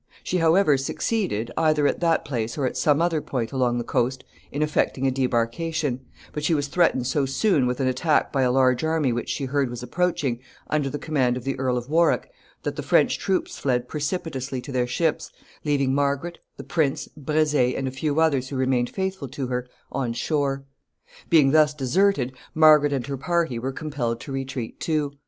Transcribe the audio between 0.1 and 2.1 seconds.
She, however, succeeded, either at